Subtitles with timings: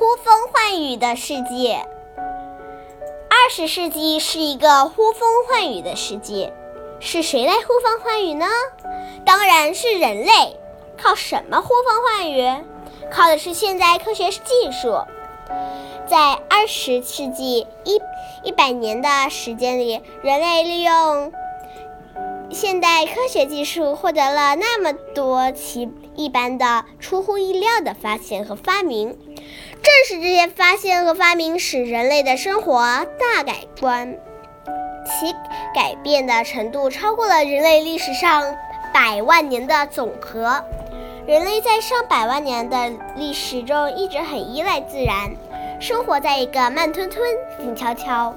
[0.00, 1.86] 呼风唤雨的世界。
[3.28, 6.54] 二十世纪是一个呼风唤雨的世界，
[7.00, 8.46] 是谁来呼风唤雨呢？
[9.26, 10.58] 当然是人类。
[10.96, 12.64] 靠什么呼风唤雨？
[13.12, 15.02] 靠的是现代科学技术。
[16.06, 18.00] 在二十世纪一
[18.42, 21.30] 一百年的时间里，人类利用
[22.48, 29.18] 现代科学技术获得了那么多奇一般的、出乎意料的发现和发明。
[29.82, 32.80] 正是这些发现和发明，使人类的生活
[33.18, 34.16] 大改观，
[35.04, 35.32] 其
[35.74, 38.56] 改变的程度超过了人类历史上
[38.92, 40.62] 百万年的总和。
[41.26, 45.30] 人类在上百万年的历史中一直很依赖自然，
[45.80, 47.24] 生活在一个慢吞吞、
[47.58, 48.34] 静悄悄、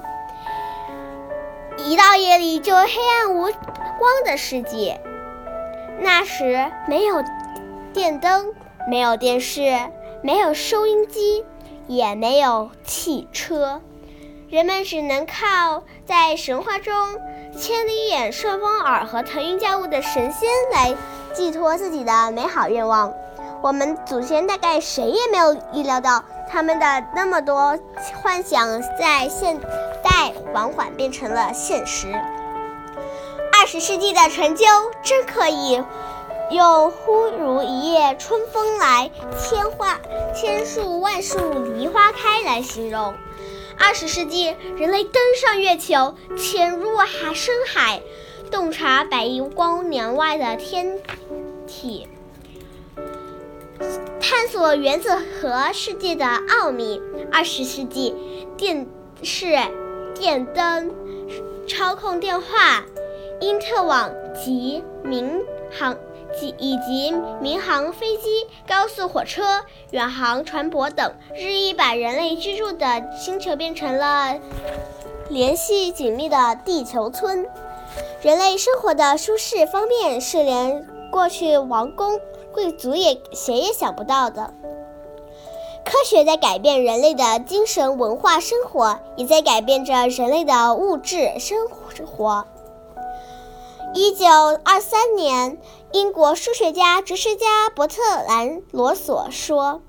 [1.77, 2.87] 一到夜里就黑
[3.19, 3.51] 暗无
[3.97, 4.99] 光的世界。
[5.99, 7.23] 那时没有
[7.93, 8.53] 电灯，
[8.87, 9.61] 没有电视，
[10.23, 11.43] 没有收音机，
[11.85, 13.81] 也没有汽车，
[14.49, 16.93] 人们只能靠在神话中
[17.57, 20.95] 千里眼、顺风耳和腾云驾雾的神仙来。
[21.33, 23.11] 寄托自己的美好愿望，
[23.61, 27.77] 我们祖先大概谁也没有预料到，他们的那么多
[28.21, 29.59] 幻想在现
[30.03, 32.13] 代缓缓变成了现实。
[33.51, 34.65] 二十世纪的成就
[35.01, 35.83] 真可以
[36.53, 39.99] 用“忽如一夜春风来，千花
[40.35, 41.37] 千树万树
[41.75, 43.13] 梨花开”来形容。
[43.77, 48.01] 二十世纪，人类登上月球，潜入海深海。
[48.51, 50.99] 洞察百亿光年外的天
[51.65, 52.07] 体，
[54.21, 57.01] 探索原子核世界的奥秘。
[57.31, 58.13] 二十世纪，
[58.55, 58.85] 电
[59.23, 59.57] 视、
[60.13, 60.93] 电灯、
[61.67, 62.83] 操控电话、
[63.39, 65.97] 因特网及民航
[66.39, 74.35] 及以及民航飞机、高速火车、远航船舶等，日益把人类居住的星球变成了
[75.29, 77.47] 联系紧密的地球村。
[78.21, 82.19] 人类生活的舒适方便是连过去王公
[82.53, 84.53] 贵族也谁也想不到的。
[85.85, 91.67] 科学在改变人类的精神文化生活，也在改变着人类的物质生
[92.05, 92.47] 活。
[93.95, 94.25] 一九
[94.65, 95.59] 二三年，
[95.91, 99.81] 英国数学家、哲学家伯特兰罗索说：“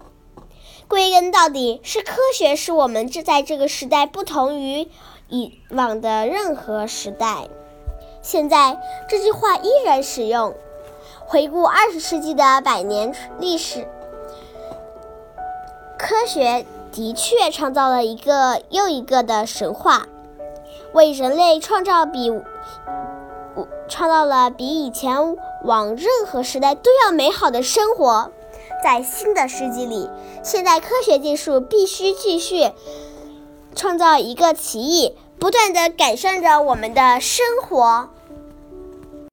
[0.86, 4.88] 归根到底，是科学使我们这在这个时代不同于
[5.30, 7.48] 以往的任何时代。”
[8.20, 8.78] 现在
[9.08, 10.54] 这句话依然使用。
[11.26, 13.88] 回顾二十世纪的百年历史，
[15.98, 20.06] 科学的确创造了一个又一个的神话，
[20.92, 22.30] 为人类创造比
[23.88, 28.30] 创造了比以前往任何时代都要美好的生活。
[28.82, 30.10] 在新的世纪里，
[30.42, 32.72] 现代科学技术必须继续
[33.74, 35.16] 创造一个奇迹。
[35.36, 38.08] 不断的改善着我们的生活。